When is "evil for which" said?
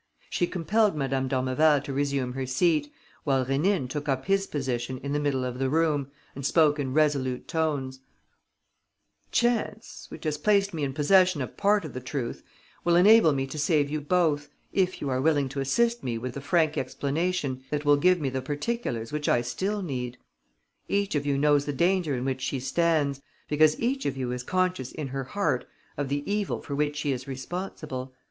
26.25-26.95